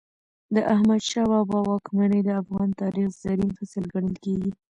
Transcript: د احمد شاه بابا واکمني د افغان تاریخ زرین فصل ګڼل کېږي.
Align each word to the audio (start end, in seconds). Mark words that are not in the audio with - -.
د 0.55 0.57
احمد 0.73 1.01
شاه 1.09 1.27
بابا 1.31 1.59
واکمني 1.69 2.19
د 2.23 2.29
افغان 2.41 2.69
تاریخ 2.81 3.07
زرین 3.23 3.51
فصل 3.57 3.83
ګڼل 3.93 4.15
کېږي. 4.23 4.51